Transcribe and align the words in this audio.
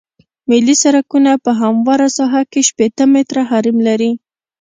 ملي 0.49 0.75
سرکونه 0.83 1.31
په 1.45 1.51
همواره 1.61 2.07
ساحه 2.17 2.41
کې 2.51 2.61
شپیته 2.69 3.03
متره 3.13 3.41
حریم 3.49 3.77
لري 3.87 4.11